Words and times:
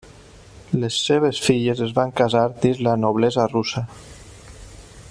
Les 0.83 0.95
seves 1.09 1.41
filles 1.49 1.83
es 1.87 1.93
van 1.99 2.15
casar 2.21 2.43
dins 2.65 2.83
la 2.89 2.97
noblesa 3.05 3.47
russa. 3.53 3.85